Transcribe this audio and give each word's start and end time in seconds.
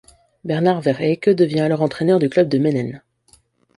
Bernard 0.45 0.81
Verheecke 0.81 1.29
devient 1.29 1.59
alors 1.59 1.83
entraîneur 1.83 2.17
du 2.17 2.27
club 2.27 2.49
de 2.49 2.57
Menen. 2.57 3.03